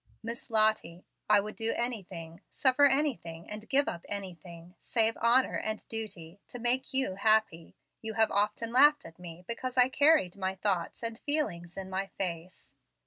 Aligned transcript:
Miss 0.23 0.49
Lottie, 0.49 1.05
I 1.29 1.39
would 1.39 1.55
do 1.55 1.73
anything, 1.75 2.41
suffer 2.49 2.85
anything, 2.87 3.47
and 3.47 3.69
give 3.69 3.87
up 3.87 4.03
anything, 4.09 4.73
save 4.79 5.15
honor 5.21 5.53
and 5.57 5.87
duty, 5.89 6.39
to 6.47 6.57
make 6.57 6.91
you 6.91 7.13
happy. 7.13 7.75
You 8.01 8.15
have 8.15 8.31
often 8.31 8.71
laughed 8.73 9.05
at 9.05 9.19
me 9.19 9.45
because 9.47 9.77
I 9.77 9.89
carried 9.89 10.35
my 10.37 10.55
thoughts 10.55 11.03
and 11.03 11.19
feelings 11.19 11.77
in 11.77 11.87
my 11.91 12.07
face. 12.17 12.73